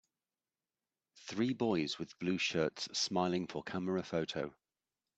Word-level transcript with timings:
Three 1.27 1.53
boys 1.53 1.99
with 1.99 2.17
blue 2.17 2.39
shirts 2.39 2.87
smiling 2.99 3.45
for 3.45 3.61
camera 3.61 4.01
photo. 4.01 4.51